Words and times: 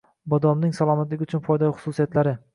Bodomning 0.33 0.71
salomatlik 0.79 1.23
uchun 1.27 1.45
foydali 1.51 1.77
xususiyatlari 1.79 2.37